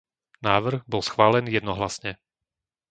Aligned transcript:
Návrh 0.47 0.81
bol 0.91 1.03
schválený 1.09 1.49
jednohlasne. 1.61 2.11